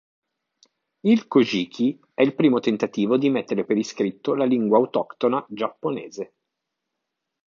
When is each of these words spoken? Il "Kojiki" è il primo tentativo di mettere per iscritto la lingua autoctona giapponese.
Il 1.03 1.27
"Kojiki" 1.27 1.99
è 2.15 2.23
il 2.23 2.33
primo 2.33 2.59
tentativo 2.59 3.17
di 3.17 3.29
mettere 3.29 3.65
per 3.65 3.77
iscritto 3.77 4.33
la 4.33 4.45
lingua 4.45 4.79
autoctona 4.79 5.45
giapponese. 5.47 6.33